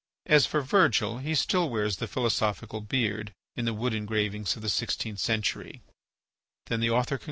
[0.25, 4.67] As for Virgil, he still wears the philosophical beard, in the wood engravings of the
[4.69, 5.83] sixteenth century.